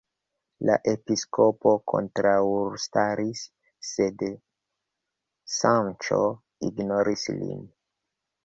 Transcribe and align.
La 0.67 0.75
episkopo 0.91 1.73
kontraŭstaris, 1.91 3.43
sed 3.91 4.25
Sanĉo 5.59 6.23
ignoris 6.71 7.29
lin. 7.45 7.63